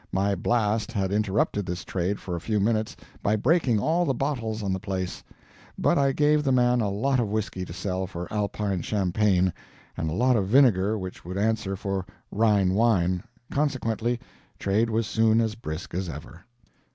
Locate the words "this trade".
1.67-2.19